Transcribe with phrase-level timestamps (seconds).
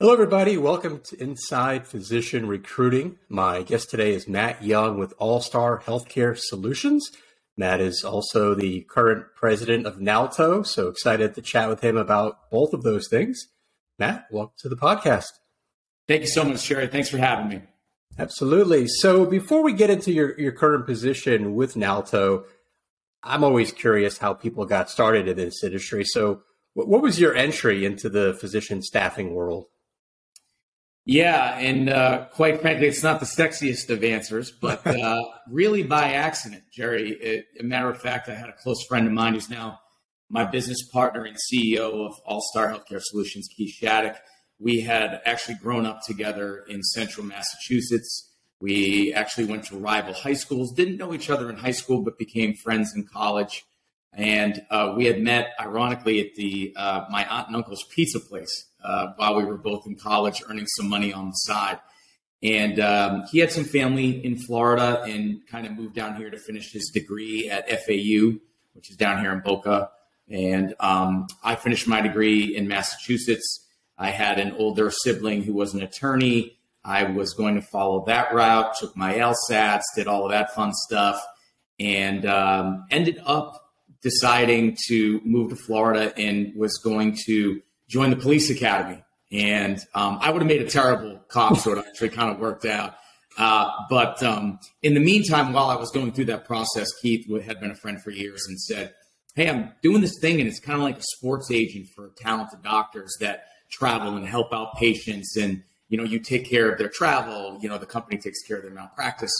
[0.00, 0.58] Hello, everybody.
[0.58, 3.16] Welcome to Inside Physician Recruiting.
[3.28, 7.12] My guest today is Matt Young with All Star Healthcare Solutions.
[7.56, 12.50] Matt is also the current president of Nalto, so excited to chat with him about
[12.50, 13.46] both of those things.
[13.96, 15.28] Matt, welcome to the podcast.
[16.08, 16.88] Thank you so much, Jerry.
[16.88, 17.62] Thanks for having me.
[18.18, 18.88] Absolutely.
[18.88, 22.46] So, before we get into your, your current position with Nalto,
[23.22, 26.02] I'm always curious how people got started in this industry.
[26.04, 26.42] So,
[26.72, 29.66] what was your entry into the physician staffing world?
[31.06, 36.12] Yeah, and uh, quite frankly, it's not the sexiest of answers, but uh, really by
[36.12, 37.10] accident, Jerry.
[37.10, 39.80] It, a matter of fact, I had a close friend of mine who's now
[40.30, 44.16] my business partner and CEO of All Star Healthcare Solutions, Keith Shattuck.
[44.58, 48.30] We had actually grown up together in central Massachusetts.
[48.60, 52.16] We actually went to rival high schools, didn't know each other in high school, but
[52.18, 53.64] became friends in college.
[54.14, 58.68] And uh, we had met, ironically, at the uh, my aunt and uncle's pizza place
[58.84, 61.78] uh, while we were both in college, earning some money on the side.
[62.42, 66.38] And um, he had some family in Florida and kind of moved down here to
[66.38, 68.38] finish his degree at FAU,
[68.74, 69.90] which is down here in Boca.
[70.28, 73.66] And um, I finished my degree in Massachusetts.
[73.96, 76.58] I had an older sibling who was an attorney.
[76.84, 80.72] I was going to follow that route, took my LSATs, did all of that fun
[80.74, 81.24] stuff,
[81.80, 83.72] and um, ended up
[84.02, 89.02] deciding to move to Florida and was going to joined the police academy.
[89.32, 92.64] And um, I would have made a terrible cop, so it actually kind of worked
[92.64, 92.94] out.
[93.36, 97.60] Uh, but um, in the meantime, while I was going through that process, Keith had
[97.60, 98.94] been a friend for years and said,
[99.34, 102.62] Hey, I'm doing this thing, and it's kind of like a sports agent for talented
[102.62, 105.36] doctors that travel and help out patients.
[105.36, 108.58] And, you know, you take care of their travel, you know, the company takes care
[108.58, 109.32] of their malpractice,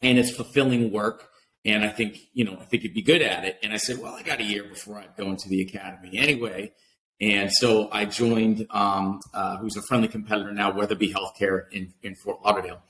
[0.00, 1.28] and it's fulfilling work.
[1.66, 3.58] And I think, you know, I think you'd be good at it.
[3.62, 6.72] And I said, Well, I got a year before I go into the academy anyway.
[7.20, 12.16] And so I joined, um, uh, who's a friendly competitor now, Weatherby Healthcare in, in
[12.16, 12.82] Fort Lauderdale.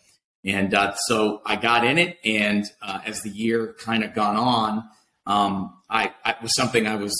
[0.45, 4.37] And uh, so I got in it, and uh, as the year kind of gone
[4.37, 4.85] on,
[5.27, 7.15] um, I, I was something I was,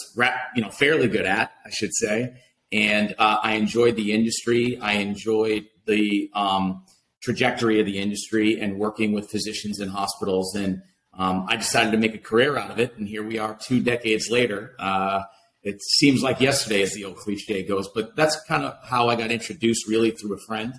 [0.57, 2.35] you know, fairly good at, I should say.
[2.73, 4.79] And uh, I enjoyed the industry.
[4.81, 6.85] I enjoyed the um,
[7.23, 10.55] trajectory of the industry and working with physicians and hospitals.
[10.57, 10.83] And
[11.17, 12.97] um, I decided to make a career out of it.
[12.97, 15.23] And here we are, two decades later uh,
[15.63, 19.17] it seems like yesterday, as the old cliche goes, but that's kind of how I
[19.17, 20.75] got introduced, really through a friend,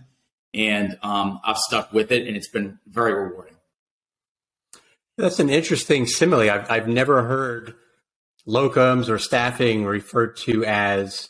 [0.53, 3.55] and um, I've stuck with it, and it's been very rewarding.
[5.17, 6.49] That's an interesting simile.
[6.49, 7.75] I've I've never heard
[8.47, 11.29] locums or staffing referred to as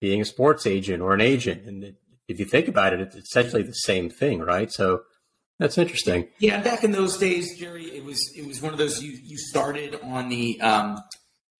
[0.00, 1.94] being a sports agent or an agent, and
[2.28, 4.72] if you think about it, it's essentially the same thing, right?
[4.72, 5.02] So
[5.58, 6.28] that's interesting.
[6.38, 9.36] Yeah, back in those days, Jerry, it was it was one of those you you
[9.36, 10.98] started on the um,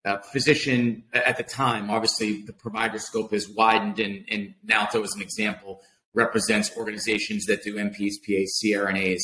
[0.04, 5.14] uh, physician at the time, obviously the provider scope has widened, and, and Nalto, as
[5.14, 5.80] an example,
[6.12, 9.22] represents organizations that do NPs, PAs, CRNAs,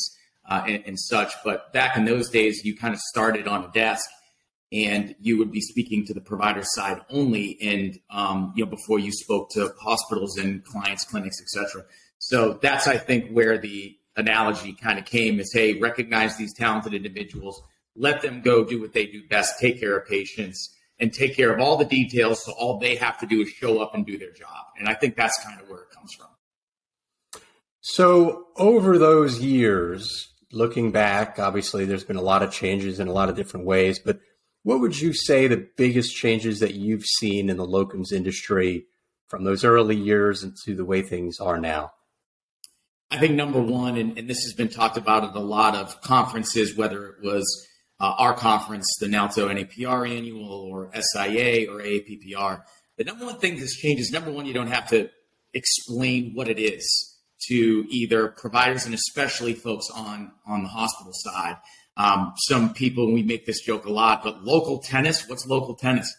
[0.49, 1.33] uh, and, and, such.
[1.45, 4.09] But back in those days, you kind of started on a desk,
[4.73, 8.99] and you would be speaking to the provider side only, and um, you know before
[8.99, 11.85] you spoke to hospitals and clients, clinics, etc.
[12.19, 16.95] So that's I think where the analogy kind of came is, hey, recognize these talented
[16.95, 17.63] individuals
[18.01, 21.53] let them go do what they do best, take care of patients and take care
[21.53, 22.43] of all the details.
[22.45, 24.65] So all they have to do is show up and do their job.
[24.79, 26.27] And I think that's kind of where it comes from.
[27.83, 33.13] So over those years, looking back, obviously there's been a lot of changes in a
[33.13, 34.21] lot of different ways, but
[34.63, 38.87] what would you say the biggest changes that you've seen in the locums industry
[39.29, 41.93] from those early years into the way things are now?
[43.11, 46.01] I think number one, and, and this has been talked about at a lot of
[46.01, 47.67] conferences, whether it was
[48.01, 52.63] uh, our conference, the NALTO NAPR annual or SIA or AAPPR,
[52.97, 55.11] the number one thing that's changed is number one, you don't have to
[55.53, 57.19] explain what it is
[57.49, 61.57] to either providers and especially folks on, on the hospital side.
[61.97, 66.15] Um, some people, we make this joke a lot, but local tenens, what's local tenens?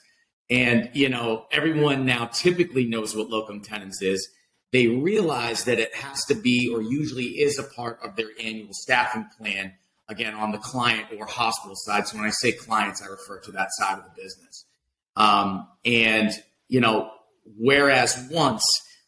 [0.49, 4.29] And, you know, everyone now typically knows what locum tenens is.
[4.72, 8.73] They realize that it has to be or usually is a part of their annual
[8.73, 9.73] staffing plan
[10.11, 12.08] again on the client or hospital side.
[12.08, 14.66] So when I say clients, I refer to that side of the business.
[15.16, 16.31] Um, and
[16.67, 17.11] you know,
[17.58, 18.63] whereas once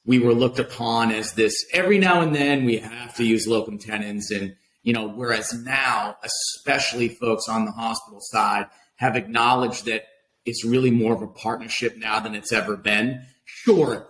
[0.05, 3.77] we were looked upon as this every now and then we have to use locum
[3.77, 10.03] tenens and you know whereas now especially folks on the hospital side have acknowledged that
[10.45, 14.07] it's really more of a partnership now than it's ever been sure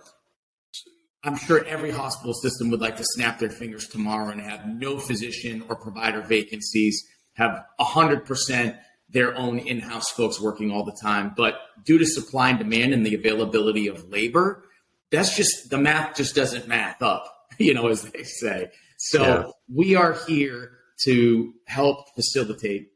[1.24, 4.98] I'm sure every hospital system would like to snap their fingers tomorrow and have no
[4.98, 8.78] physician or provider vacancies, have 100%
[9.08, 11.32] their own in house folks working all the time.
[11.34, 11.54] But
[11.84, 14.64] due to supply and demand and the availability of labor,
[15.10, 17.24] that's just the math just doesn't math up,
[17.58, 18.70] you know, as they say.
[18.98, 19.44] So yeah.
[19.72, 20.72] we are here
[21.04, 22.90] to help facilitate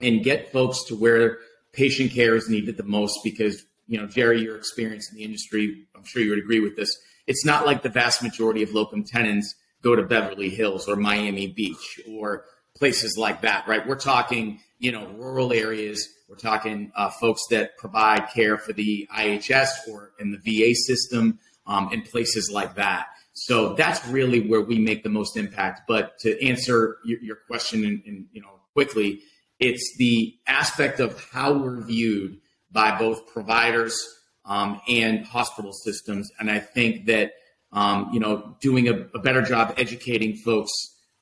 [0.00, 1.38] and get folks to where
[1.72, 5.86] patient care is needed the most because, you know, Jerry, your experience in the industry,
[5.96, 6.96] I'm sure you would agree with this.
[7.30, 9.54] It's not like the vast majority of locum tenens
[9.84, 12.44] go to Beverly Hills or Miami Beach or
[12.76, 13.86] places like that, right?
[13.86, 16.08] We're talking, you know, rural areas.
[16.28, 21.38] We're talking uh, folks that provide care for the IHS or in the VA system
[21.68, 23.06] um, in places like that.
[23.34, 25.82] So that's really where we make the most impact.
[25.86, 29.20] But to answer your, your question, in, you know, quickly,
[29.60, 32.40] it's the aspect of how we're viewed
[32.72, 34.04] by both providers
[34.44, 37.32] um, and hospital systems, and I think that
[37.72, 40.72] um, you know doing a, a, better job educating folks,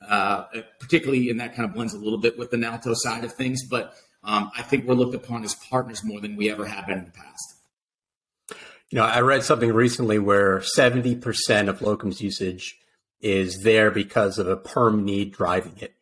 [0.06, 0.44] uh,
[0.81, 3.65] particularly in that kind of blends a little bit with the NALTO side of things.
[3.69, 3.94] But
[4.25, 7.05] um, I think we're looked upon as partners more than we ever have been in
[7.05, 7.55] the past.
[8.91, 12.79] You know, I read something recently where 70% of locums usage
[13.21, 15.94] is there because of a perm need driving it.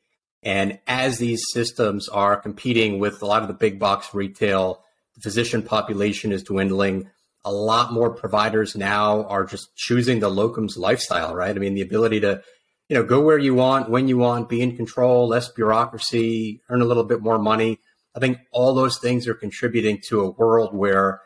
[0.43, 4.85] And as these systems are competing with a lot of the big box retail,
[5.17, 7.11] the physician population is dwindling.
[7.45, 11.55] A lot more providers now are just choosing the locums lifestyle, right?
[11.55, 12.43] I mean, the ability to,
[12.89, 16.83] you know, go where you want, when you want, be in control, less bureaucracy, earn
[16.83, 17.79] a little bit more money.
[18.15, 21.21] I think all those things are contributing to a world where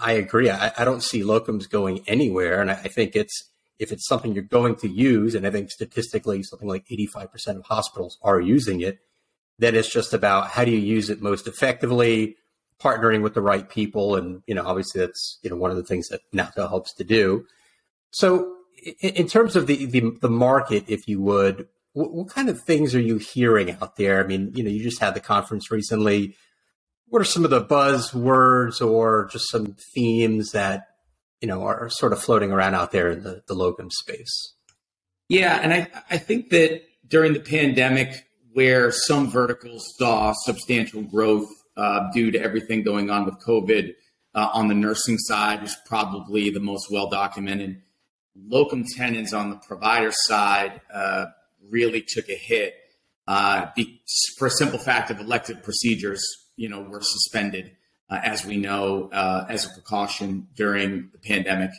[0.00, 0.48] I, agree.
[0.48, 2.60] I, I, don't see locums going anywhere.
[2.60, 5.70] And I, I think it's, if it's something you're going to use, and I think
[5.70, 8.98] statistically something like 85% of hospitals are using it,
[9.58, 12.36] then it's just about how do you use it most effectively,
[12.82, 14.16] partnering with the right people.
[14.16, 17.04] And, you know, obviously that's, you know, one of the things that NALTO helps to
[17.04, 17.46] do.
[18.10, 18.54] So
[19.00, 22.60] in, in terms of the, the, the, market, if you would, what, what kind of
[22.60, 24.22] things are you hearing out there?
[24.22, 26.36] I mean, you know, you just had the conference recently.
[27.08, 30.88] What are some of the buzzwords or just some themes that
[31.40, 34.54] you know are sort of floating around out there in the, the locum space.
[35.28, 41.48] Yeah, and I I think that during the pandemic, where some verticals saw substantial growth
[41.76, 43.94] uh, due to everything going on with COVID,
[44.34, 47.82] uh, on the nursing side is probably the most well documented.
[48.36, 51.26] Locum tenens on the provider side uh,
[51.70, 52.74] really took a hit
[53.26, 53.66] uh,
[54.36, 56.22] for a simple fact of elective procedures,
[56.56, 57.72] you know, were suspended
[58.10, 61.70] uh, as we know, uh, as a precaution during the pandemic.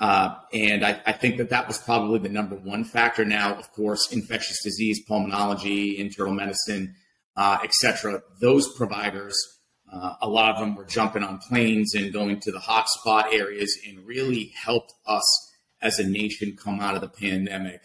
[0.00, 3.24] Uh, and I, I, think that that was probably the number one factor.
[3.24, 6.94] Now, of course, infectious disease, pulmonology, internal medicine,
[7.36, 8.22] uh, etc.
[8.40, 9.36] Those providers,
[9.92, 13.76] uh, a lot of them were jumping on planes and going to the hotspot areas
[13.86, 15.52] and really helped us
[15.82, 17.80] as a nation come out of the pandemic.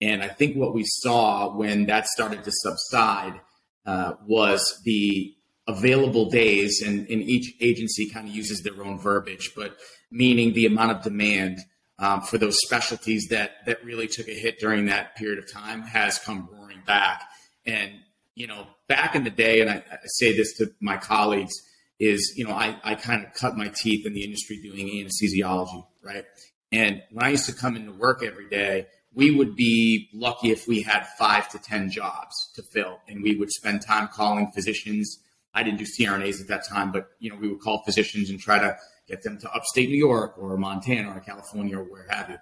[0.00, 3.40] And I think what we saw when that started to subside
[3.86, 5.34] uh, was the
[5.68, 9.76] available days, and, and each agency kind of uses their own verbiage, but
[10.10, 11.58] meaning the amount of demand
[11.98, 15.82] um, for those specialties that that really took a hit during that period of time
[15.82, 17.22] has come roaring back.
[17.64, 17.92] And
[18.34, 21.52] you know, back in the day, and I, I say this to my colleagues,
[21.98, 25.86] is you know, I, I kind of cut my teeth in the industry doing anesthesiology,
[26.02, 26.24] right?
[26.72, 30.66] And when I used to come into work every day, we would be lucky if
[30.66, 32.98] we had five to 10 jobs to fill.
[33.06, 35.18] And we would spend time calling physicians
[35.54, 38.40] I didn't do CRNAs at that time, but you know, we would call physicians and
[38.40, 38.76] try to
[39.06, 42.36] get them to upstate New York or Montana or California or where have you.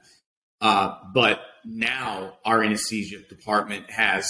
[0.61, 4.29] Uh, but now our anesthesia department has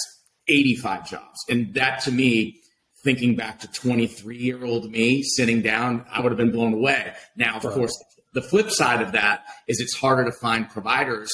[0.51, 1.45] 85 jobs.
[1.49, 2.61] And that to me,
[3.03, 7.13] thinking back to 23 year old me sitting down, I would have been blown away.
[7.37, 7.75] Now, of right.
[7.75, 11.31] course, the flip side of that is it's harder to find providers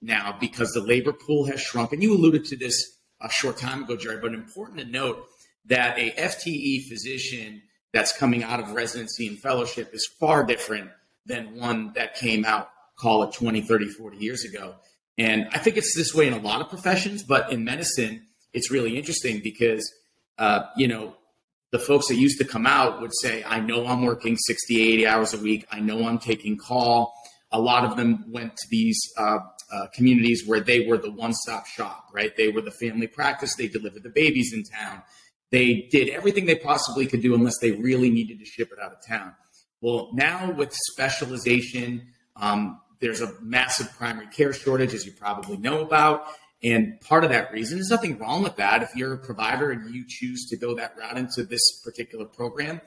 [0.00, 1.92] now because the labor pool has shrunk.
[1.92, 5.24] And you alluded to this a short time ago, Jerry, but important to note
[5.66, 10.90] that a FTE physician that's coming out of residency and fellowship is far different
[11.26, 14.76] than one that came out, call it 20, 30, 40 years ago.
[15.18, 18.70] And I think it's this way in a lot of professions, but in medicine, it's
[18.70, 19.90] really interesting because,
[20.38, 21.14] uh, you know,
[21.70, 25.06] the folks that used to come out would say, I know I'm working 60, 80
[25.06, 25.66] hours a week.
[25.70, 27.14] I know I'm taking call.
[27.52, 29.38] A lot of them went to these uh,
[29.72, 32.34] uh, communities where they were the one stop shop, right?
[32.36, 33.54] They were the family practice.
[33.54, 35.02] They delivered the babies in town.
[35.50, 38.92] They did everything they possibly could do unless they really needed to ship it out
[38.92, 39.34] of town.
[39.80, 45.82] Well, now with specialization, um, there's a massive primary care shortage, as you probably know
[45.82, 46.26] about.
[46.62, 48.82] And part of that reason, there's nothing wrong with that.
[48.82, 52.80] If you're a provider and you choose to go that route into this particular program,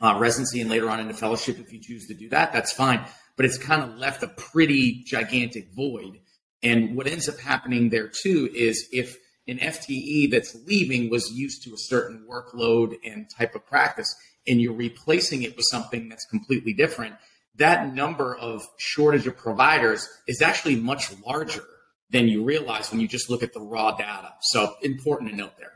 [0.00, 3.04] uh, residency and later on into fellowship, if you choose to do that, that's fine.
[3.36, 6.20] But it's kind of left a pretty gigantic void.
[6.62, 11.64] And what ends up happening there too is if an FTE that's leaving was used
[11.64, 14.14] to a certain workload and type of practice,
[14.46, 17.14] and you're replacing it with something that's completely different,
[17.56, 21.64] that number of shortage of providers is actually much larger
[22.10, 24.34] than you realize when you just look at the raw data.
[24.42, 25.72] So important to note there.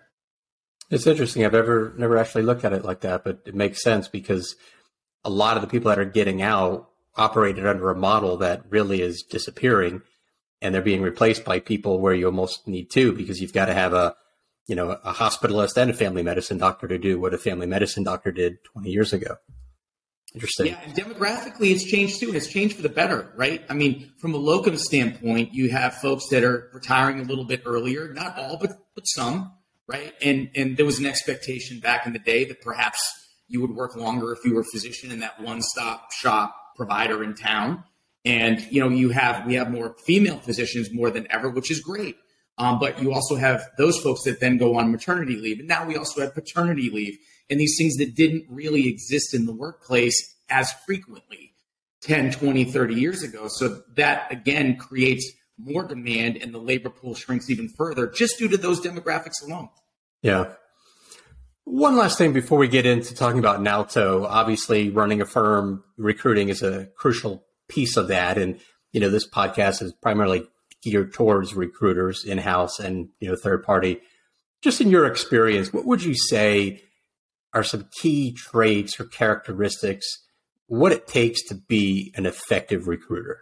[0.91, 1.45] It's interesting.
[1.45, 4.55] I've ever never actually looked at it like that, but it makes sense because
[5.25, 9.01] a lot of the people that are getting out operated under a model that really
[9.01, 10.03] is disappearing
[10.61, 13.75] and they're being replaced by people where you almost need two because you've got to
[13.75, 14.15] have a
[14.67, 18.03] you know a hospitalist and a family medicine doctor to do what a family medicine
[18.03, 19.37] doctor did 20 years ago
[20.35, 22.35] interesting yeah and demographically it's changed too.
[22.35, 23.63] It's changed for the better right?
[23.69, 27.63] I mean from a locum standpoint you have folks that are retiring a little bit
[27.65, 28.13] earlier.
[28.13, 29.53] Not all but but some
[29.87, 30.13] right?
[30.23, 33.01] And and there was an expectation back in the day that perhaps
[33.49, 37.23] you would work longer if you were a physician in that one stop shop provider
[37.23, 37.85] in town.
[38.25, 41.81] And you know, you have we have more female physicians more than ever, which is
[41.81, 42.17] great.
[42.57, 45.87] Um, but you also have those folks that then go on maternity leave, and now
[45.87, 47.19] we also have paternity leave,
[47.51, 51.55] and these things that didn't really exist in the workplace as frequently
[52.03, 53.49] 10, 20, 30 years ago.
[53.49, 58.49] So that again creates more demand, and the labor pool shrinks even further just due
[58.49, 59.69] to those demographics alone.
[60.23, 60.53] Yeah.
[61.65, 64.27] One last thing before we get into talking about Nalto.
[64.29, 68.37] Obviously, running a firm, recruiting is a crucial piece of that.
[68.37, 68.61] And,
[68.93, 70.47] you know, this podcast is primarily
[70.83, 74.01] geared towards recruiters in house and, you know, third party.
[74.61, 76.83] Just in your experience, what would you say
[77.55, 80.07] are some key traits or characteristics,
[80.67, 83.39] what it takes to be an effective recruiter?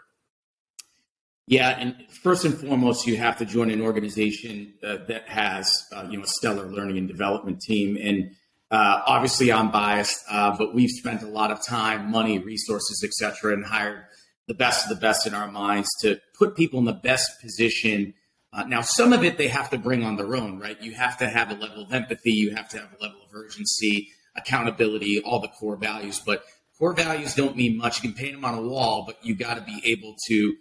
[1.47, 6.07] Yeah, and first and foremost, you have to join an organization uh, that has, uh,
[6.09, 7.99] you know, a stellar learning and development team.
[8.01, 8.35] And
[8.71, 13.55] uh, obviously, I'm biased, uh, but we've spent a lot of time, money, resources, etc.,
[13.55, 14.05] and hired
[14.47, 18.15] the best of the best in our minds to put people in the best position.
[18.53, 20.81] Uh, now, some of it they have to bring on their own, right?
[20.81, 24.09] You have to have a level of empathy, you have to have a level urgency,
[24.37, 26.21] accountability, all the core values.
[26.25, 26.45] But
[26.79, 28.03] core values don't mean much.
[28.03, 30.55] You can paint them on a wall, but you got to be able to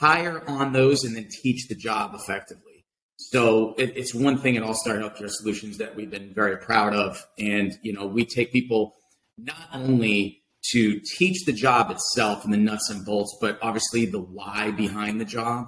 [0.00, 2.84] hire on those and then teach the job effectively.
[3.16, 6.94] So it, it's one thing at All Star Healthcare Solutions that we've been very proud
[6.94, 8.94] of, and you know we take people
[9.36, 10.42] not only
[10.72, 15.20] to teach the job itself and the nuts and bolts, but obviously the why behind
[15.20, 15.66] the job.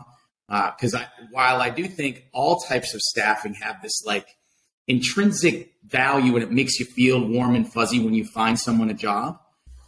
[0.49, 4.26] Because uh, while I do think all types of staffing have this like
[4.90, 8.94] intrinsic value and it makes you feel warm and fuzzy when you find someone a
[8.94, 9.38] job,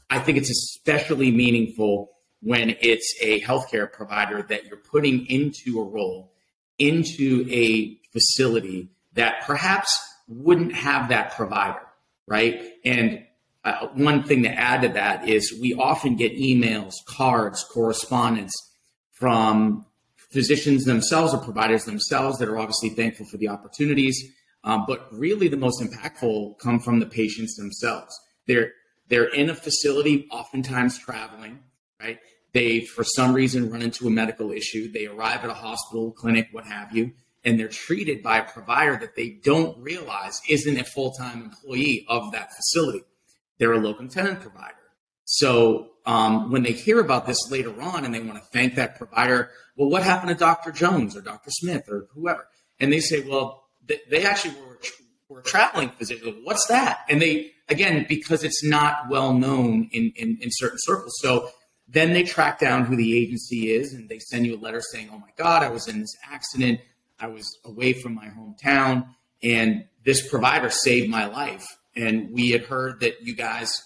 [0.08, 5.84] I think it's especially meaningful when it's a healthcare provider that you're putting into a
[5.84, 6.32] role,
[6.78, 11.82] into a facility that perhaps wouldn't have that provider,
[12.26, 12.72] right?
[12.84, 13.24] And
[13.64, 18.52] uh, one thing to add to that is we often get emails, cards, correspondence
[19.12, 19.86] from
[20.32, 24.32] physicians themselves or providers themselves that are obviously thankful for the opportunities.
[24.64, 28.18] Um, but really, the most impactful come from the patients themselves.
[28.46, 28.72] They're
[29.08, 31.60] they're in a facility, oftentimes traveling,
[32.00, 32.18] right?
[32.52, 34.90] They, for some reason, run into a medical issue.
[34.92, 37.12] They arrive at a hospital, clinic, what have you,
[37.44, 42.06] and they're treated by a provider that they don't realize isn't a full time employee
[42.08, 43.04] of that facility
[43.62, 44.74] they're a locum tenens provider.
[45.24, 48.98] So um, when they hear about this later on and they want to thank that
[48.98, 50.72] provider, well, what happened to Dr.
[50.72, 51.50] Jones or Dr.
[51.52, 52.48] Smith or whoever?
[52.80, 53.61] And they say, well,
[54.10, 54.78] they, actually were,
[55.28, 56.40] were traveling physician.
[56.44, 57.00] What's that?
[57.08, 61.14] And they, again, because it's not well known in, in, in certain circles.
[61.20, 61.48] So
[61.88, 65.10] then they track down who the agency is and they send you a letter saying,
[65.12, 66.80] oh my God, I was in this accident.
[67.18, 69.06] I was away from my hometown
[69.42, 73.82] and this provider saved my life and we had heard that you guys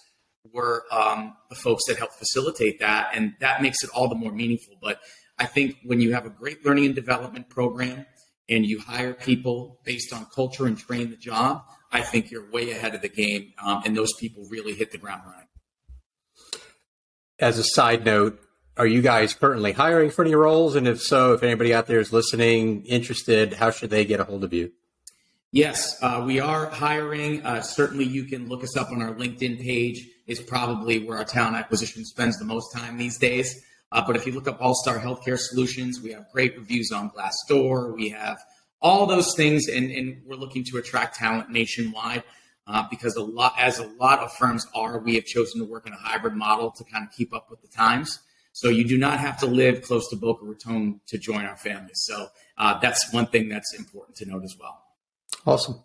[0.53, 4.31] were um, the folks that helped facilitate that, and that makes it all the more
[4.31, 4.75] meaningful.
[4.81, 4.99] But
[5.37, 8.05] I think when you have a great learning and development program
[8.49, 12.71] and you hire people based on culture and train the job, I think you're way
[12.71, 15.47] ahead of the game, um, and those people really hit the ground running.
[17.39, 18.39] As a side note,
[18.77, 20.75] are you guys currently hiring for any roles?
[20.75, 24.23] And if so, if anybody out there is listening, interested, how should they get a
[24.23, 24.71] hold of you?
[25.51, 27.43] Yes, uh, we are hiring.
[27.45, 30.07] Uh, certainly, you can look us up on our LinkedIn page.
[30.27, 33.63] Is probably where our talent acquisition spends the most time these days.
[33.91, 37.11] Uh, but if you look up All Star Healthcare Solutions, we have great reviews on
[37.11, 37.95] Glassdoor.
[37.95, 38.37] We have
[38.81, 42.23] all those things, and, and we're looking to attract talent nationwide.
[42.69, 45.87] Uh, because a lot, as a lot of firms are, we have chosen to work
[45.87, 48.19] in a hybrid model to kind of keep up with the times.
[48.51, 51.91] So you do not have to live close to Boca Raton to join our family.
[51.93, 52.27] So
[52.57, 54.83] uh, that's one thing that's important to note as well.
[55.45, 55.81] Awesome.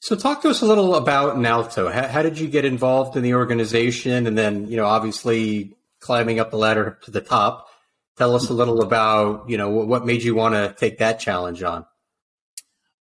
[0.00, 1.92] So, talk to us a little about Nalto.
[1.92, 6.40] How, how, did you get involved in the organization, and then, you know, obviously climbing
[6.40, 7.68] up the ladder to the top?
[8.16, 11.62] Tell us a little about, you know, what made you want to take that challenge
[11.62, 11.86] on.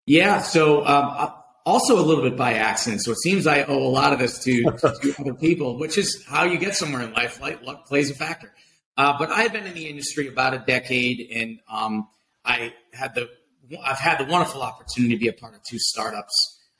[0.04, 0.42] Yeah.
[0.42, 1.32] So, um,
[1.66, 3.02] also a little bit by accident.
[3.02, 4.62] So it seems I owe a lot of this to,
[5.02, 7.40] to other people, which is how you get somewhere in life.
[7.40, 8.52] Like luck plays a factor.
[8.96, 12.08] Uh, but I've been in the industry about a decade, and um,
[12.44, 13.28] I had the
[13.84, 16.32] I've had the wonderful opportunity to be a part of two startups.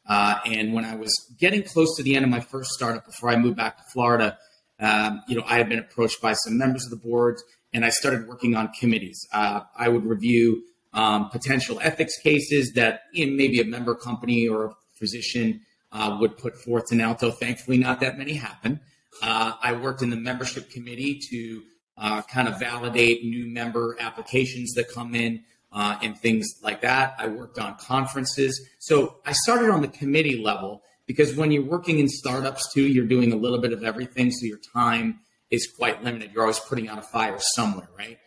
[0.09, 3.29] Uh, and when I was getting close to the end of my first startup before
[3.29, 4.39] I moved back to Florida,
[4.81, 7.41] um, you know, I had been approached by some members of the board,
[7.73, 9.27] and I started working on committees.
[9.33, 14.49] Uh, I would review um, potential ethics cases that you know, maybe a member company
[14.49, 15.61] or a physician
[15.93, 17.35] uh, would put forth to NALTO.
[17.35, 18.81] Thankfully, not that many happen.
[19.23, 21.63] Uh, I worked in the membership committee to
[21.99, 25.43] uh, kind of validate new member applications that come in
[25.73, 27.15] uh, and things like that.
[27.19, 28.69] I worked on conferences.
[28.79, 33.07] So I started on the committee level because when you're working in startups too, you're
[33.07, 34.31] doing a little bit of everything.
[34.31, 35.21] So your time
[35.51, 36.33] is quite limited.
[36.33, 38.19] You're always putting out a fire somewhere, right?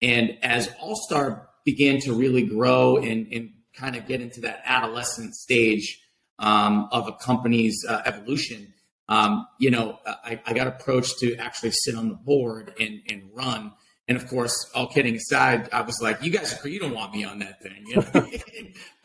[0.00, 4.62] And as All Star began to really grow and, and kind of get into that
[4.64, 6.00] adolescent stage
[6.38, 8.72] um, of a company's uh, evolution,
[9.08, 13.22] um, you know, I, I, got approached to actually sit on the board and, and
[13.32, 13.72] run.
[14.08, 17.24] And of course, all kidding aside, I was like, "You guys, you don't want me
[17.24, 18.30] on that thing." You know?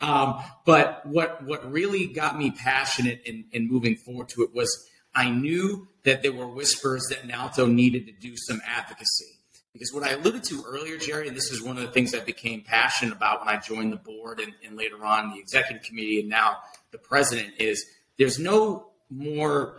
[0.00, 4.88] um, but what what really got me passionate in, in moving forward to it was
[5.14, 9.38] I knew that there were whispers that NALTO needed to do some advocacy.
[9.72, 12.20] Because what I alluded to earlier, Jerry, and this is one of the things I
[12.20, 16.20] became passionate about when I joined the board and, and later on the executive committee
[16.20, 16.58] and now
[16.92, 17.84] the president, is
[18.16, 19.76] there's no more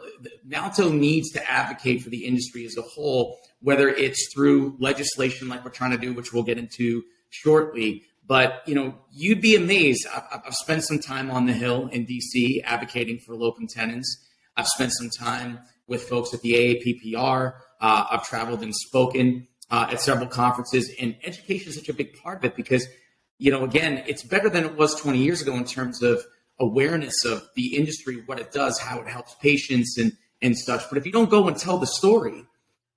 [0.47, 5.63] NALTO needs to advocate for the industry as a whole, whether it's through legislation like
[5.63, 8.03] we're trying to do, which we'll get into shortly.
[8.25, 10.07] But you know, you'd be amazed.
[10.13, 14.25] I've, I've spent some time on the Hill in DC advocating for locum tenens.
[14.57, 17.53] I've spent some time with folks at the AAPPR.
[17.81, 22.15] Uh, I've traveled and spoken uh, at several conferences, and education is such a big
[22.21, 22.87] part of it because,
[23.37, 26.23] you know, again, it's better than it was 20 years ago in terms of
[26.59, 30.87] awareness of the industry, what it does, how it helps patients, and and such.
[30.89, 32.45] But if you don't go and tell the story,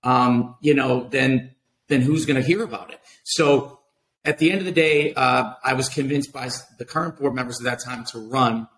[0.02, 1.54] um, you know, then
[1.88, 3.00] then who's going to hear about it?
[3.24, 3.80] So
[4.24, 7.60] at the end of the day, uh, I was convinced by the current board members
[7.60, 8.68] at that time to run,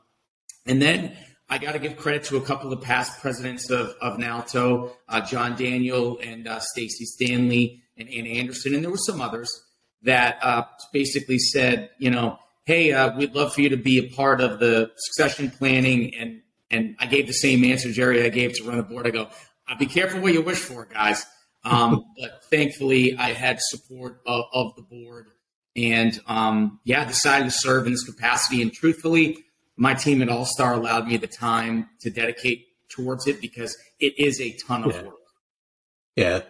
[0.67, 1.17] and then
[1.49, 5.21] I got to give credit to a couple of past presidents of, of NALTO, uh,
[5.23, 9.51] John Daniel and uh, Stacy Stanley and Ann Anderson, and there were some others
[10.03, 12.39] that uh, basically said, you know,
[12.71, 16.15] hey, uh, we'd love for you to be a part of the succession planning.
[16.15, 19.09] And and I gave the same answer, Jerry, I gave to run the board.
[19.09, 19.29] I go,
[19.69, 21.27] uh, be careful what you wish for, guys.
[21.65, 25.27] Um, but thankfully, I had support of, of the board,
[25.75, 28.63] and um, yeah, decided to serve in this capacity.
[28.63, 29.39] And truthfully,
[29.77, 34.17] my team at All Star allowed me the time to dedicate towards it because it
[34.17, 35.03] is a ton of yeah.
[35.03, 35.15] work.
[36.15, 36.43] Yeah.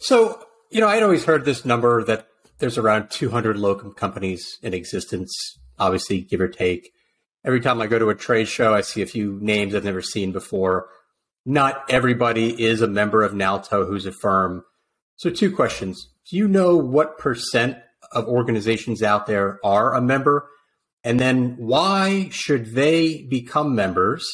[0.00, 2.26] So, you know, I'd always heard this number that
[2.58, 5.32] there's around 200 locum companies in existence,
[5.78, 6.92] obviously, give or take.
[7.44, 10.02] Every time I go to a trade show, I see a few names I've never
[10.02, 10.88] seen before.
[11.44, 14.64] Not everybody is a member of NALTO who's a firm.
[15.16, 16.08] So, two questions.
[16.30, 17.78] Do you know what percent
[18.12, 20.48] of organizations out there are a member?
[21.04, 24.24] And then why should they become members?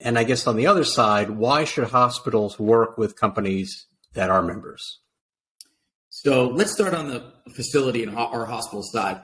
[0.00, 4.42] And I guess on the other side, why should hospitals work with companies that are
[4.42, 5.00] members?
[6.22, 9.20] So let's start on the facility and our hospital side.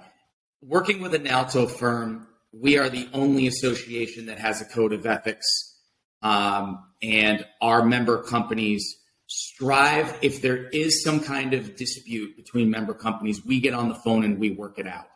[0.62, 5.04] Working with a NALTO firm, we are the only association that has a code of
[5.04, 5.44] ethics.
[6.22, 12.94] Um, and our member companies strive, if there is some kind of dispute between member
[12.94, 15.08] companies, we get on the phone and we work it out,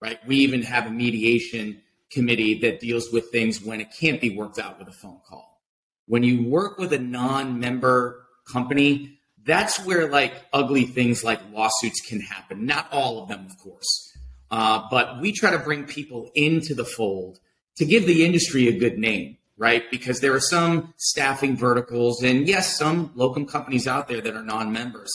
[0.00, 0.24] right?
[0.28, 4.60] We even have a mediation committee that deals with things when it can't be worked
[4.60, 5.60] out with a phone call.
[6.06, 9.13] When you work with a non member company,
[9.44, 12.66] that's where like ugly things like lawsuits can happen.
[12.66, 14.12] Not all of them, of course.
[14.50, 17.40] Uh, but we try to bring people into the fold
[17.76, 19.90] to give the industry a good name, right?
[19.90, 24.44] Because there are some staffing verticals and yes, some locum companies out there that are
[24.44, 25.10] non-members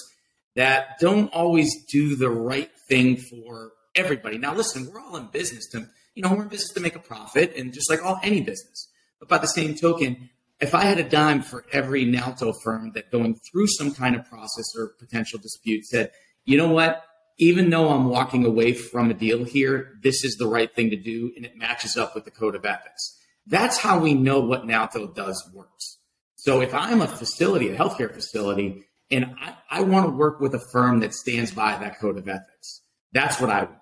[0.55, 4.37] that don't always do the right thing for everybody.
[4.37, 6.99] Now, listen, we're all in business to, you know, we're in business to make a
[6.99, 8.89] profit and just like all any business.
[9.19, 13.11] But by the same token, if I had a dime for every NALTO firm that
[13.11, 16.11] going through some kind of process or potential dispute said,
[16.45, 17.03] you know what,
[17.37, 20.97] even though I'm walking away from a deal here, this is the right thing to
[20.97, 23.17] do and it matches up with the code of ethics.
[23.47, 25.97] That's how we know what NALTO does works.
[26.35, 30.53] So if I'm a facility, a healthcare facility, and I, I want to work with
[30.53, 33.75] a firm that stands by that code of ethics, that's what I want.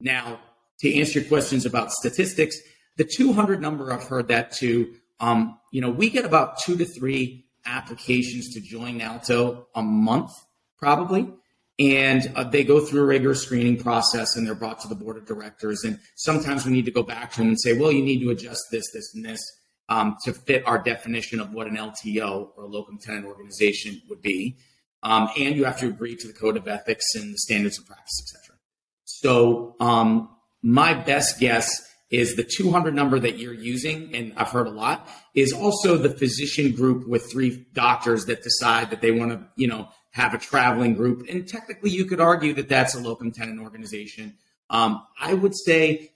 [0.00, 0.40] Now,
[0.80, 2.58] to answer your questions about statistics,
[2.96, 4.94] the 200 number, I've heard that too.
[5.20, 10.32] Um, you know, we get about two to three applications to join NALTO a month,
[10.78, 11.32] probably.
[11.78, 15.16] and uh, they go through a rigorous screening process and they're brought to the board
[15.16, 15.84] of directors.
[15.84, 18.30] And sometimes we need to go back to them and say, well, you need to
[18.30, 19.40] adjust this, this, and this
[19.88, 24.22] um, to fit our definition of what an LTO or a locum tenens organization would
[24.22, 24.56] be.
[25.02, 27.86] Um, and you have to agree to the code of ethics and the standards of
[27.86, 28.56] practice, etc.
[29.04, 30.28] So um,
[30.62, 35.08] my best guess is the 200 number that you're using, and I've heard a lot,
[35.34, 39.66] is also the physician group with three doctors that decide that they want to, you
[39.66, 41.26] know, have a traveling group.
[41.30, 44.34] And technically, you could argue that that's a locum tenens organization.
[44.68, 46.12] Um, I would say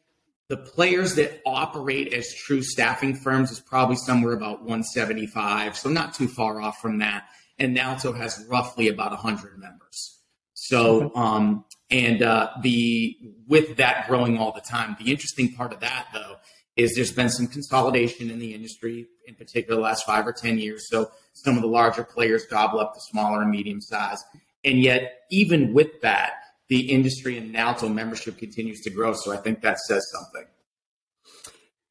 [0.48, 6.12] the players that operate as true staffing firms is probably somewhere about 175, so not
[6.12, 7.24] too far off from that.
[7.58, 10.20] And NALTO has roughly about 100 members.
[10.52, 15.80] So, um, and uh, the with that growing all the time, the interesting part of
[15.80, 16.36] that though
[16.76, 20.58] is there's been some consolidation in the industry, in particular the last five or ten
[20.58, 20.88] years.
[20.90, 24.22] So some of the larger players gobble up the smaller and medium size,
[24.64, 26.32] and yet even with that,
[26.68, 29.14] the industry and NALTO membership continues to grow.
[29.14, 30.44] So I think that says something.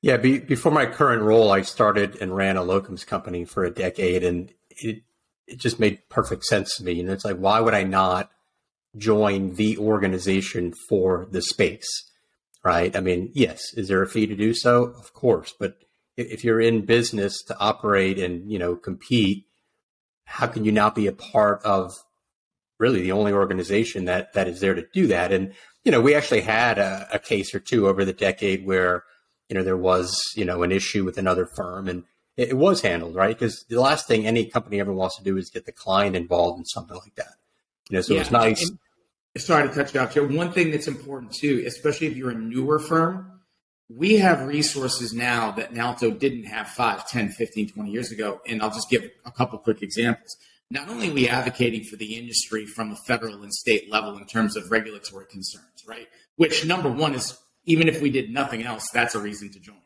[0.02, 3.72] Yeah, be, before my current role, I started and ran a locums company for a
[3.72, 5.02] decade, and it
[5.48, 7.00] it just made perfect sense to me.
[7.00, 8.30] And it's like, why would I not
[8.98, 11.88] join the organization for the space?
[12.64, 12.96] Right?
[12.96, 14.86] I mean, yes, is there a fee to do so?
[14.98, 15.78] Of course, but
[16.18, 19.46] if you're in business to operate and you know compete,
[20.26, 21.94] how can you not be a part of
[22.80, 25.32] really the only organization that that is there to do that?
[25.32, 25.54] And
[25.84, 29.04] you know, we actually had a, a case or two over the decade where
[29.50, 32.04] you know there was you know an issue with another firm and
[32.38, 35.38] it, it was handled right because the last thing any company ever wants to do
[35.38, 37.36] is get the client involved in something like that.
[37.90, 38.22] You know, so yeah.
[38.22, 38.72] it's nice.
[39.38, 40.26] Sorry to cut you off, Joe.
[40.26, 43.42] One thing that's important too, especially if you're a newer firm,
[43.90, 48.40] we have resources now that NALTO didn't have 5, 10, 15, 20 years ago.
[48.48, 50.36] And I'll just give a couple quick examples.
[50.72, 54.26] Not only are we advocating for the industry from a federal and state level in
[54.26, 56.08] terms of regulatory concerns, right?
[56.38, 59.82] Which number one is even if we did nothing else, that's a reason to join,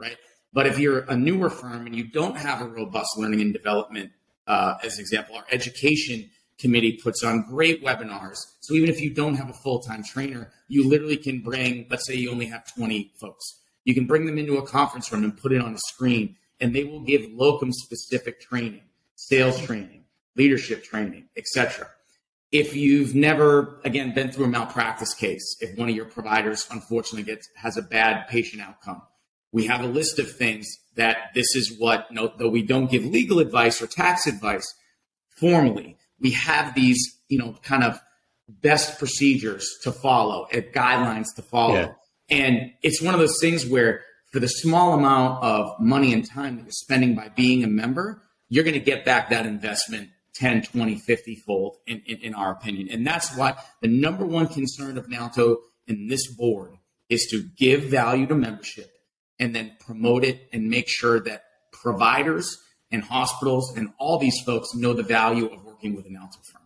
[0.00, 0.16] right?
[0.52, 4.12] But if you're a newer firm and you don't have a robust learning and development,
[4.46, 8.38] uh, as an example, our education committee puts on great webinars.
[8.60, 12.06] So even if you don't have a full time trainer, you literally can bring, let's
[12.06, 15.36] say you only have 20 folks, you can bring them into a conference room and
[15.36, 18.82] put it on a screen, and they will give locum specific training,
[19.16, 20.04] sales training,
[20.36, 21.88] leadership training, etc.
[22.50, 27.24] If you've never, again, been through a malpractice case, if one of your providers unfortunately
[27.24, 29.02] gets has a bad patient outcome,
[29.52, 33.38] we have a list of things that this is what, though we don't give legal
[33.38, 34.72] advice or tax advice
[35.28, 38.00] formally, we have these, you know, kind of
[38.48, 41.74] best procedures to follow, uh, guidelines to follow.
[41.74, 41.92] Yeah.
[42.30, 44.00] And it's one of those things where
[44.32, 48.22] for the small amount of money and time that you're spending by being a member,
[48.48, 52.50] you're going to get back that investment 10, 20, 50 fold in, in, in, our
[52.50, 52.88] opinion.
[52.90, 56.72] And that's why the number one concern of NALTO and this board
[57.08, 58.90] is to give value to membership
[59.38, 62.56] and then promote it and make sure that providers
[62.90, 66.62] and hospitals and all these folks know the value of working with an NALTO firm.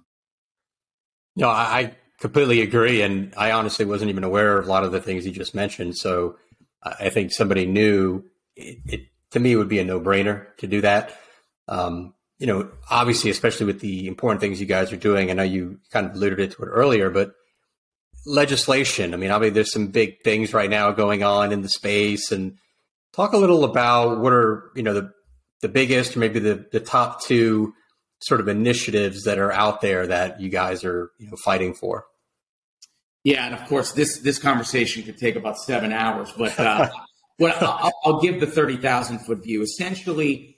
[1.37, 3.03] No, I completely agree.
[3.03, 5.97] And I honestly wasn't even aware of a lot of the things you just mentioned.
[5.97, 6.37] So
[6.83, 8.25] I think somebody new,
[8.57, 9.01] it, it
[9.33, 11.17] to me, would be a no brainer to do that.
[11.69, 15.31] Um, you know, obviously, especially with the important things you guys are doing.
[15.31, 17.33] I know you kind of alluded to it earlier, but
[18.25, 19.13] legislation.
[19.13, 22.57] I mean, obviously, there's some big things right now going on in the space, and
[23.13, 25.13] talk a little about what are you know the
[25.63, 27.75] the biggest, or maybe the the top two
[28.21, 32.07] sort of initiatives that are out there that you guys are you know fighting for.
[33.25, 36.89] Yeah, and of course this this conversation could take about seven hours, but uh,
[37.37, 39.63] what I'll, I'll give the thirty thousand foot view.
[39.63, 40.57] Essentially,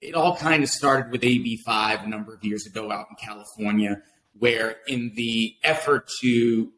[0.00, 3.16] it all kind of started with AB five a number of years ago out in
[3.16, 4.02] California,
[4.38, 6.70] where in the effort to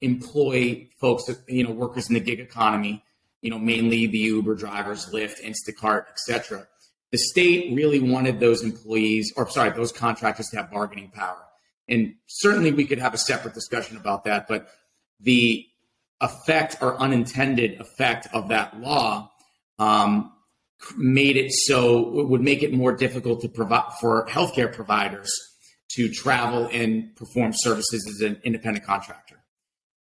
[0.00, 3.02] employ folks, you know, workers in the gig economy,
[3.40, 6.66] you know, mainly the Uber drivers, Lyft, Instacart, etc
[7.12, 11.42] the state really wanted those employees, or sorry, those contractors to have bargaining power.
[11.88, 14.68] And certainly we could have a separate discussion about that, but
[15.20, 15.66] the
[16.20, 19.30] effect or unintended effect of that law
[19.78, 20.32] um,
[20.96, 25.30] made it so it would make it more difficult to provide for healthcare providers
[25.90, 29.36] to travel and perform services as an independent contractor.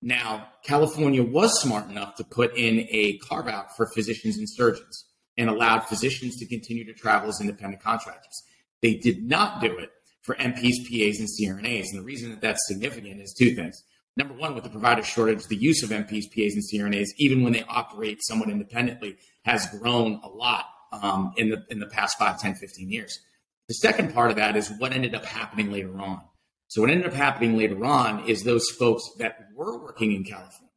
[0.02, 5.06] Now, California was smart enough to put in a carve out for physicians and surgeons
[5.38, 8.44] and allowed physicians to continue to travel as independent contractors.
[8.82, 9.92] They did not do it
[10.24, 11.86] for NPs, PAs, and CRNAs.
[11.92, 13.84] And the reason that that's significant is two things.
[14.16, 17.54] Number one, with the provider shortage, the use of NPs, PAs, and CRNAs, even when
[17.54, 22.40] they operate somewhat independently, has grown a lot um, in the in the past 5,
[22.40, 23.20] 10, 15 years.
[23.68, 26.22] The second part of that is what ended up happening later on.
[26.70, 30.68] So what ended up happening later on is those folks that were working in California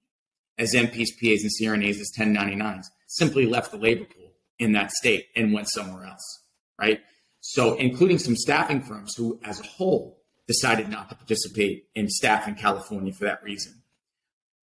[0.59, 4.20] as NPs, PAs, and CRNAs as 1099s simply left the labor pool
[4.61, 6.45] in that state and went somewhere else,
[6.79, 7.01] right?
[7.41, 12.47] So including some staffing firms who, as a whole, decided not to participate in staff
[12.47, 13.83] in California for that reason.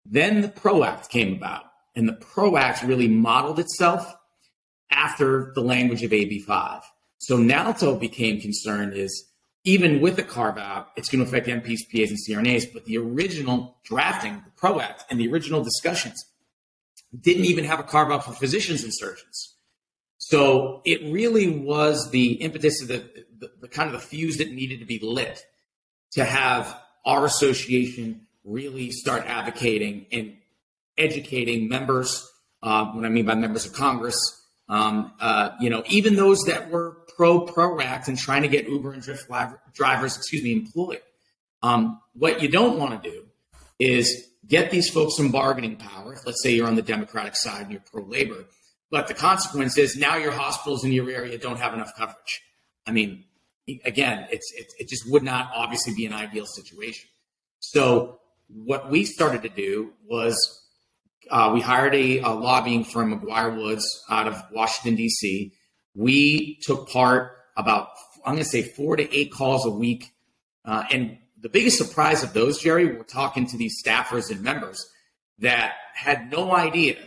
[0.04, 4.16] Then the PRO Act came about, and the PRO Act really modeled itself
[4.90, 6.82] after the language of AB5.
[7.18, 9.28] So NALTO became concerned is
[9.64, 12.72] even with the carve out, it's going to affect NPs, PAs, and CRNAs.
[12.72, 16.24] But the original drafting, the PRO Act, and the original discussions
[17.18, 19.51] didn't even have a carve out for physicians and surgeons.
[20.32, 23.04] So it really was the impetus of the,
[23.38, 25.44] the, the kind of the fuse that needed to be lit
[26.12, 30.38] to have our association really start advocating and
[30.96, 32.26] educating members.
[32.62, 34.16] Uh, what I mean by members of Congress,
[34.70, 38.66] um, uh, you know, even those that were pro pro act and trying to get
[38.66, 41.02] Uber and Lyft drivers, excuse me, employed.
[41.62, 43.26] Um, what you don't want to do
[43.78, 46.16] is get these folks some bargaining power.
[46.24, 48.46] Let's say you're on the Democratic side and you're pro labor,
[48.92, 52.42] but the consequence is now your hospitals in your area don't have enough coverage.
[52.86, 53.24] I mean,
[53.84, 57.08] again, it's, it, it just would not obviously be an ideal situation.
[57.58, 60.36] So what we started to do was
[61.28, 65.52] uh, we hired a, a, lobbying firm, McGuire Woods, out of Washington D.C
[65.94, 67.88] we took part about
[68.24, 70.12] I'm going to say four to eight calls a week,
[70.64, 74.88] uh, and the biggest surprise of those, Jerry, we're talking to these staffers and members
[75.40, 76.98] that had no idea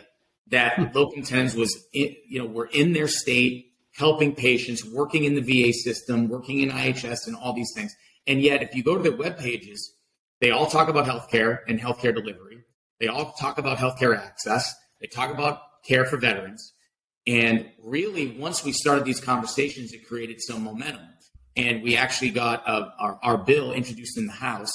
[0.47, 0.85] that hmm.
[0.93, 5.41] locum tenens was in, you know were in their state helping patients, working in the
[5.41, 7.95] VA system, working in IHS, and all these things.
[8.27, 9.93] And yet, if you go to their web pages,
[10.41, 12.63] they all talk about healthcare and healthcare delivery.
[12.99, 14.73] They all talk about healthcare access.
[14.99, 16.73] They talk about care for veterans.
[17.27, 21.07] And really, once we started these conversations, it created some momentum.
[21.55, 24.71] And we actually got uh, our, our, bill introduced in the House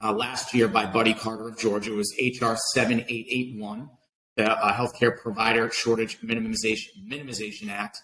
[0.00, 1.92] uh, last year by Buddy Carter of Georgia.
[1.92, 2.56] It was H.R.
[2.74, 3.90] 7881,
[4.36, 7.98] the uh, Healthcare Provider Shortage Minimization, Minimization Act.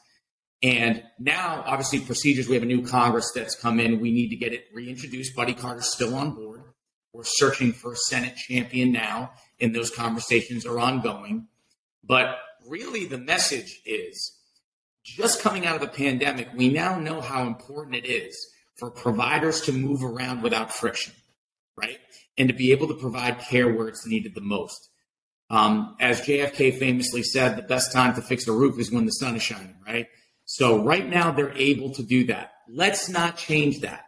[0.63, 4.01] And now, obviously, procedures, we have a new Congress that's come in.
[4.01, 5.37] We need to get it reintroduced.
[5.37, 6.63] Buddy Carter's still on board.
[7.13, 11.47] We're searching for a Senate champion now, and those conversations are ongoing.
[12.05, 14.39] But really the message is
[15.05, 18.37] just coming out of the pandemic, we now know how important it is
[18.77, 21.13] for providers to move around without friction,
[21.77, 21.99] right?
[22.37, 24.91] And to be able to provide care where it's needed the most.
[25.51, 29.13] Um, as JFK famously said, the best time to fix a roof is when the
[29.13, 30.07] sun is shining, right?
[30.45, 32.53] So right now they're able to do that.
[32.69, 34.05] Let's not change that.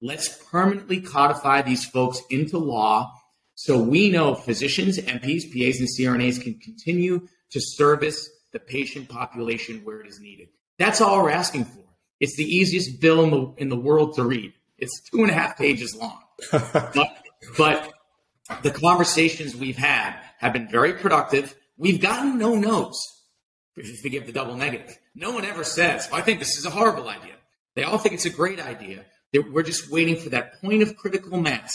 [0.00, 3.12] Let's permanently codify these folks into law
[3.56, 9.80] so we know physicians, NPs, PAs, and CRNAs can continue to service the patient population
[9.82, 10.48] where it is needed.
[10.78, 11.82] That's all we're asking for.
[12.20, 14.52] It's the easiest bill in the in the world to read.
[14.78, 16.20] It's two and a half pages long.
[16.52, 17.16] but,
[17.56, 17.92] but
[18.62, 21.54] the conversations we've had have been very productive.
[21.76, 22.98] We've gotten no no's,
[23.76, 24.96] if you forgive the double negative.
[25.14, 27.34] No one ever says, oh, I think this is a horrible idea.
[27.74, 29.04] They all think it's a great idea.
[29.32, 31.74] We're just waiting for that point of critical mass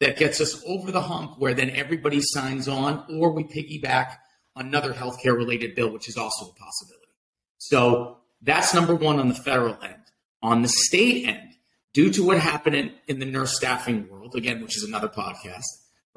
[0.00, 4.16] that gets us over the hump where then everybody signs on or we piggyback
[4.56, 7.12] another healthcare related bill, which is also a possibility.
[7.58, 9.94] So that's number one on the federal end.
[10.42, 11.54] On the state end,
[11.92, 15.64] due to what happened in, in the nurse staffing world, again, which is another podcast,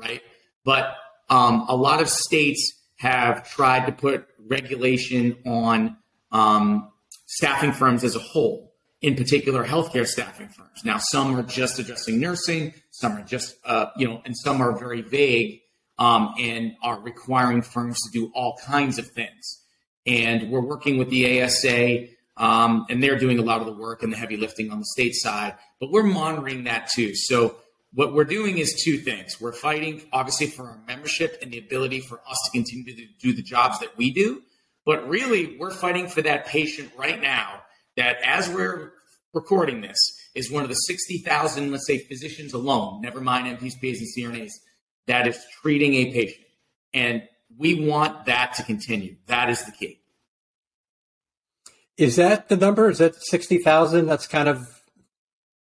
[0.01, 0.21] right?
[0.65, 0.95] But
[1.29, 5.97] um, a lot of states have tried to put regulation on
[6.31, 6.91] um,
[7.25, 10.83] staffing firms as a whole, in particular healthcare staffing firms.
[10.83, 14.77] Now, some are just addressing nursing, some are just, uh, you know, and some are
[14.77, 15.61] very vague
[15.97, 19.61] um, and are requiring firms to do all kinds of things.
[20.05, 24.03] And we're working with the ASA, um, and they're doing a lot of the work
[24.03, 27.13] and the heavy lifting on the state side, but we're monitoring that too.
[27.15, 27.57] So
[27.93, 29.39] what we're doing is two things.
[29.41, 33.33] We're fighting, obviously, for our membership and the ability for us to continue to do
[33.33, 34.41] the jobs that we do.
[34.85, 37.61] But really, we're fighting for that patient right now
[37.97, 38.93] that as we're
[39.33, 39.97] recording this
[40.35, 44.51] is one of the 60,000, let's say, physicians alone, never mind NPs, PAs, and CRNAs,
[45.07, 46.45] that is treating a patient.
[46.93, 47.23] And
[47.57, 49.17] we want that to continue.
[49.27, 49.99] That is the key.
[51.97, 52.89] Is that the number?
[52.89, 54.05] Is that 60,000?
[54.05, 54.80] That's kind of.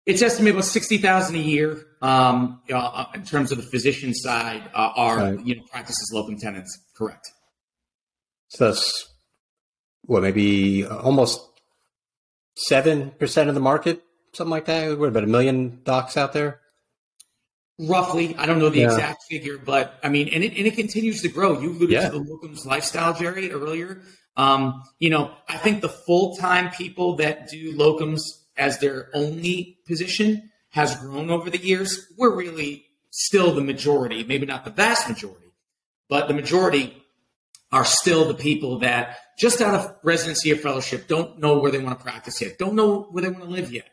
[0.06, 4.92] It's estimated about 60,000 a year um, uh, in terms of the physician side uh,
[4.96, 5.46] are, right.
[5.46, 6.76] you know, practices locum tenens.
[6.96, 7.30] Correct.
[8.50, 9.08] So that's,
[10.08, 11.42] well, maybe almost
[12.70, 14.98] 7% of the market, something like that?
[14.98, 16.62] What, about a million docs out there?
[17.88, 18.36] roughly.
[18.36, 18.86] I don't know the yeah.
[18.86, 21.60] exact figure, but I mean, and it, and it continues to grow.
[21.60, 22.10] You alluded yeah.
[22.10, 24.02] to the locums lifestyle, Jerry, earlier.
[24.38, 28.22] Um, you know, I think the full time people that do locums
[28.58, 34.46] as their only position has grown over the years, we're really still the majority, maybe
[34.46, 35.52] not the vast majority,
[36.10, 37.02] but the majority
[37.72, 41.80] are still the people that just out of residency or fellowship don't know where they
[41.80, 43.90] want to practice yet, don't know where they want to live yet,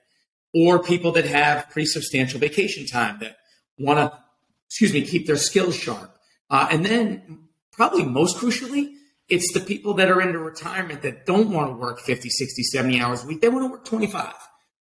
[0.54, 3.36] or people that have pretty substantial vacation time that
[3.78, 4.18] want to,
[4.66, 6.16] excuse me, keep their skills sharp.
[6.50, 8.94] Uh, and then, probably most crucially,
[9.28, 13.00] it's the people that are into retirement that don't want to work 50, 60, 70
[13.00, 13.40] hours a week.
[13.40, 14.32] They want to work 25,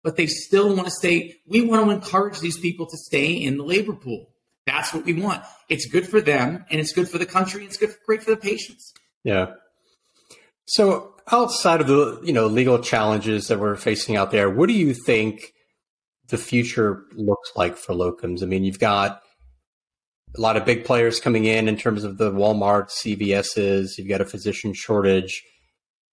[0.03, 1.35] but they still want to stay.
[1.45, 4.29] We want to encourage these people to stay in the labor pool.
[4.65, 5.43] That's what we want.
[5.69, 7.61] It's good for them and it's good for the country.
[7.61, 8.93] And it's good, great for the patients.
[9.23, 9.53] Yeah.
[10.65, 14.73] So outside of the, you know, legal challenges that we're facing out there, what do
[14.73, 15.53] you think
[16.27, 18.43] the future looks like for locums?
[18.43, 19.21] I mean, you've got
[20.35, 23.97] a lot of big players coming in in terms of the Walmart, CVS's.
[23.97, 25.43] You've got a physician shortage.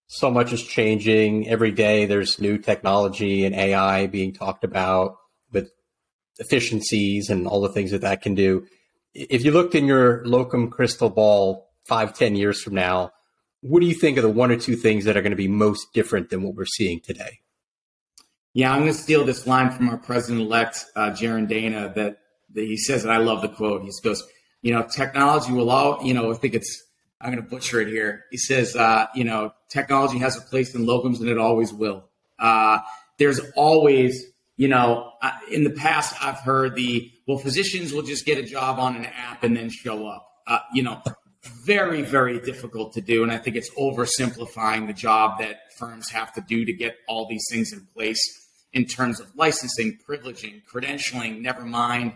[0.07, 2.07] So much is changing every day.
[2.07, 5.17] There's new technology and AI being talked about
[5.53, 5.71] with
[6.39, 8.67] efficiencies and all the things that that can do.
[9.15, 13.13] If you looked in your locum crystal ball five, ten years from now,
[13.61, 15.49] what do you think are the one or two things that are going to be
[15.49, 17.41] most different than what we're seeing today?
[18.53, 22.19] Yeah, I'm going to steal this line from our president-elect, uh, Jaron Dana, that
[22.55, 23.83] he says, and I love the quote.
[23.83, 24.23] He goes,
[24.63, 26.83] you know, technology will all, you know, I think it's,
[27.21, 28.25] I'm going to butcher it here.
[28.31, 32.05] He says, uh, you know, technology has a place in locums and it always will.
[32.39, 32.79] Uh,
[33.19, 34.25] there's always,
[34.57, 35.13] you know,
[35.51, 39.07] in the past, I've heard the, well, physicians will just get a job on an
[39.07, 40.29] app and then show up.
[40.47, 41.03] Uh, you know,
[41.65, 43.23] very, very difficult to do.
[43.23, 47.27] And I think it's oversimplifying the job that firms have to do to get all
[47.29, 48.21] these things in place
[48.73, 52.15] in terms of licensing, privileging, credentialing, never mind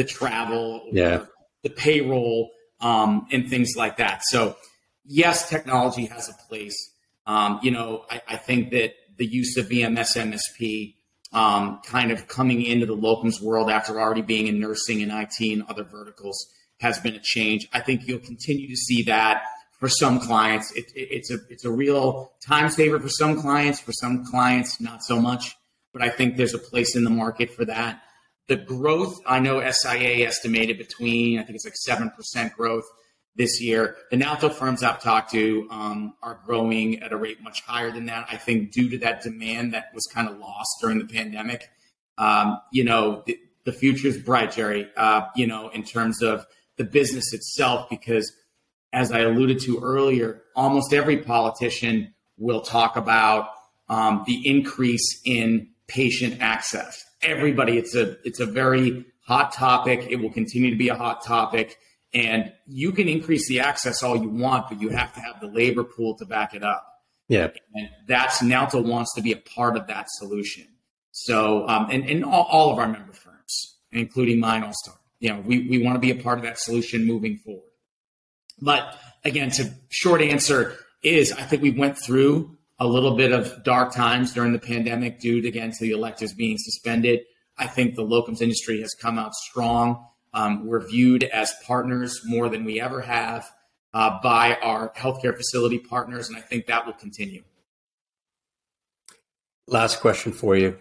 [0.00, 1.26] the travel, yeah.
[1.62, 4.22] the payroll, um, and things like that.
[4.24, 4.56] So,
[5.04, 6.94] yes, technology has a place.
[7.26, 10.94] Um, you know, I, I, think that the use of VMS MSP
[11.34, 15.38] um, kind of coming into the locums world after already being in nursing and IT
[15.52, 16.46] and other verticals
[16.80, 17.68] has been a change.
[17.74, 19.42] I think you'll continue to see that
[19.78, 20.72] for some clients.
[20.72, 23.80] It, it, it's a it's a real time saver for some clients.
[23.80, 25.56] For some clients, not so much.
[25.92, 28.00] But I think there's a place in the market for that.
[28.50, 32.82] The growth, I know SIA estimated between, I think it's like 7% growth
[33.36, 33.94] this year.
[34.10, 38.06] The NALTO firms I've talked to um, are growing at a rate much higher than
[38.06, 38.26] that.
[38.28, 41.70] I think due to that demand that was kind of lost during the pandemic.
[42.18, 46.44] Um, you know, the, the future is bright, Jerry, uh, you know, in terms of
[46.76, 48.32] the business itself, because
[48.92, 53.50] as I alluded to earlier, almost every politician will talk about
[53.88, 57.78] um, the increase in patient access everybody.
[57.78, 60.06] It's a it's a very hot topic.
[60.08, 61.78] It will continue to be a hot topic.
[62.12, 65.46] And you can increase the access all you want, but you have to have the
[65.46, 66.84] labor pool to back it up.
[67.28, 67.50] Yeah.
[67.74, 70.66] And that's NALTO wants to be a part of that solution.
[71.12, 75.28] So, um, and, and all, all, of our member firms, including mine, All Star, you
[75.28, 77.70] know, we, we want to be a part of that solution moving forward.
[78.60, 83.62] But again, to short answer is I think we went through a little bit of
[83.62, 87.20] dark times during the pandemic due to, again, to the electives being suspended.
[87.58, 90.06] I think the locums industry has come out strong.
[90.32, 93.50] Um, we're viewed as partners more than we ever have
[93.92, 97.42] uh, by our healthcare facility partners, and I think that will continue.
[99.66, 100.78] Last question for you.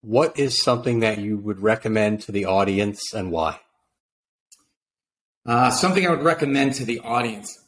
[0.00, 3.60] What is something that you would recommend to the audience and why?
[5.46, 7.58] Uh, something I would recommend to the audience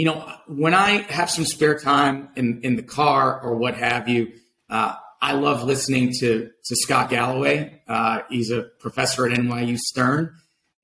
[0.00, 4.08] you know, when I have some spare time in, in the car or what have
[4.08, 4.32] you,
[4.70, 7.82] uh, I love listening to, to Scott Galloway.
[7.86, 10.34] Uh, he's a professor at NYU Stern,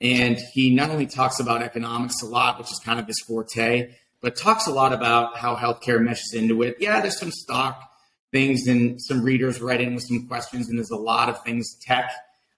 [0.02, 3.94] and he not only talks about economics a lot, which is kind of his forte,
[4.20, 6.76] but talks a lot about how healthcare meshes into it.
[6.78, 7.90] Yeah, there's some stock
[8.32, 11.74] things, and some readers write in with some questions, and there's a lot of things
[11.80, 12.12] tech,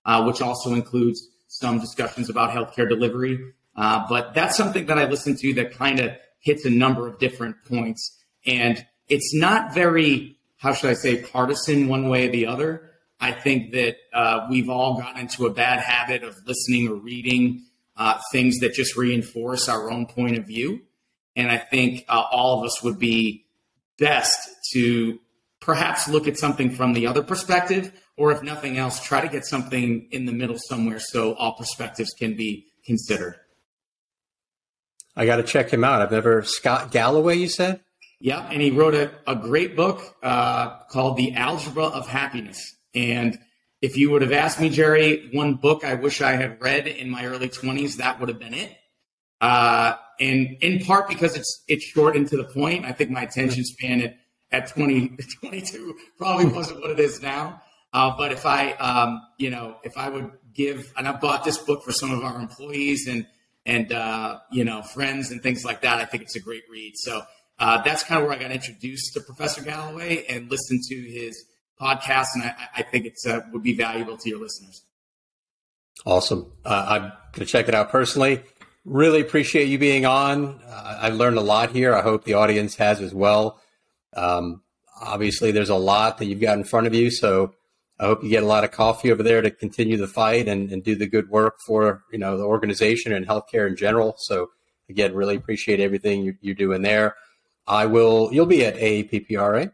[0.05, 3.39] uh, which also includes some discussions about healthcare delivery.
[3.77, 7.19] Uh, but that's something that I listen to that kind of hits a number of
[7.19, 8.19] different points.
[8.47, 12.91] And it's not very, how should I say, partisan one way or the other.
[13.21, 17.65] I think that uh, we've all gotten into a bad habit of listening or reading
[17.97, 20.83] uh, things that just reinforce our own point of view.
[21.35, 23.47] And I think uh, all of us would be
[23.99, 25.19] best to
[25.61, 29.45] perhaps look at something from the other perspective, or if nothing else, try to get
[29.45, 33.35] something in the middle somewhere so all perspectives can be considered.
[35.19, 36.01] I got to check him out.
[36.01, 37.37] I've never Scott Galloway.
[37.37, 37.81] You said.
[38.21, 42.77] Yeah, and he wrote a, a great book uh, called The Algebra of Happiness.
[42.95, 43.39] And
[43.81, 47.11] if you would have asked me, Jerry, one book I wish I had read in
[47.11, 48.77] my early 20s, that would have been it.
[49.41, 52.85] Uh, and in part because it's it's short and to the point.
[52.85, 54.17] I think my attention span at,
[54.51, 57.61] at 20, 22 probably wasn't what it is now.
[57.93, 61.59] Uh, but if I, um, you know, if I would give, and I bought this
[61.59, 63.27] book for some of our employees and
[63.69, 66.95] and uh, you know friends and things like that, I think it's a great read.
[66.97, 67.23] So
[67.61, 71.45] uh, that's kind of where I got introduced to Professor Galloway and listened to his
[71.81, 74.83] podcast, and I, I think it uh, would be valuable to your listeners.
[76.07, 76.51] Awesome.
[76.65, 78.43] Uh, I'm going to check it out personally.
[78.85, 80.61] Really appreciate you being on.
[80.67, 81.95] Uh, I learned a lot here.
[81.95, 83.61] I hope the audience has as well.
[84.17, 84.63] Um,
[85.01, 87.53] obviously, there's a lot that you've got in front of you, so
[88.01, 90.71] I hope you get a lot of coffee over there to continue the fight and,
[90.71, 94.15] and do the good work for you know the organization and healthcare in general.
[94.19, 94.51] So
[94.89, 97.17] again, really appreciate everything you're, you're doing there.
[97.67, 98.33] I will.
[98.33, 99.71] You'll be at AAPPR, right?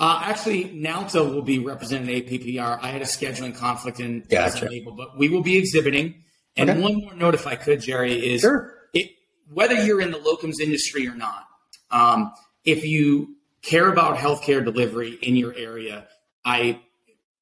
[0.00, 2.78] Uh, actually, NALTO will be representing APPR.
[2.80, 4.54] I had a scheduling conflict and gotcha.
[4.54, 6.22] wasn't able, but we will be exhibiting.
[6.56, 6.80] And okay.
[6.80, 8.74] one more note, if I could, Jerry, is sure.
[8.92, 9.10] it,
[9.52, 11.46] whether you're in the locums industry or not,
[11.90, 12.32] um,
[12.64, 16.06] if you care about healthcare delivery in your area,
[16.44, 16.80] I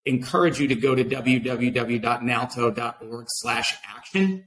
[0.06, 4.46] encourage you to go to www.nalto.org slash action.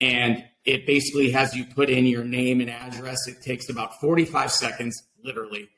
[0.00, 3.26] And it basically has you put in your name and address.
[3.26, 5.68] It takes about 45 seconds, literally,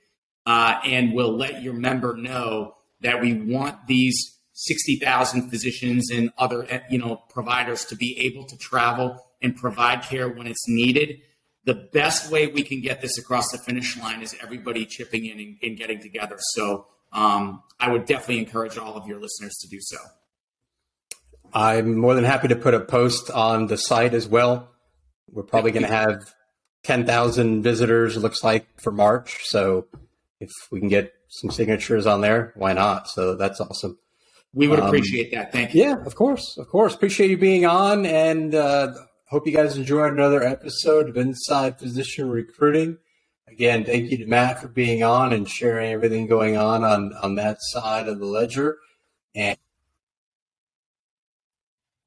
[0.47, 6.83] uh, and will let your member know that we want these 60,000 physicians and other
[6.91, 11.23] you know providers to be able to travel and provide care when it's needed.
[11.65, 15.41] The best way we can get this across the finish line is everybody chipping in
[15.41, 16.37] and, and getting together.
[16.39, 19.99] So um, I would definitely encourage all of your listeners to do so.
[21.55, 24.71] I'm more than happy to put a post on the site as well.
[25.31, 26.35] We're probably going to have
[26.85, 29.41] 10,000 visitors, looks like, for March.
[29.45, 29.87] So
[30.41, 33.09] if we can get some signatures on there, why not?
[33.09, 33.99] So that's awesome.
[34.55, 35.53] We would um, appreciate um, that.
[35.53, 35.83] Thank you.
[35.83, 36.57] Yeah, of course.
[36.59, 36.95] Of course.
[36.95, 38.93] Appreciate you being on and uh,
[39.29, 42.99] hope you guys enjoyed another episode of Inside Physician Recruiting.
[43.53, 47.35] Again, thank you to Matt for being on and sharing everything going on on, on
[47.35, 48.79] that side of the ledger.
[49.35, 49.59] And